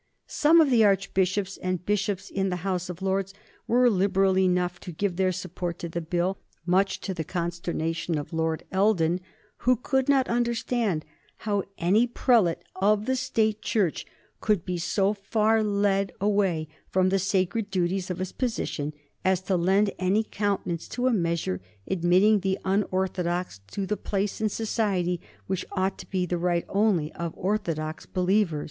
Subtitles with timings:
[0.25, 3.35] Some of the archbishops and bishops in the House of Lords
[3.67, 8.33] were liberal enough to give their support to the Bill, much to the consternation of
[8.33, 9.19] Lord Eldon,
[9.57, 11.05] who could not understand
[11.45, 14.07] how any prelate of the State Church
[14.39, 18.93] could be so far led away from the sacred duties of his position
[19.23, 24.49] as to lend any countenance to a measure admitting the unorthodox to the place in
[24.49, 28.59] society which ought to be the right only of orthodox believers.